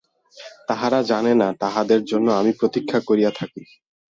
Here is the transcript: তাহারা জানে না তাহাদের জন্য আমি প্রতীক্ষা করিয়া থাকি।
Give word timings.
তাহারা 0.69 0.99
জানে 1.03 1.33
না 1.41 1.47
তাহাদের 1.63 2.01
জন্য 2.05 2.27
আমি 2.39 2.51
প্রতীক্ষা 2.59 2.99
করিয়া 3.07 3.31
থাকি। 3.39 3.63